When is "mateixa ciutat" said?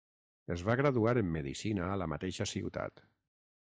2.17-3.09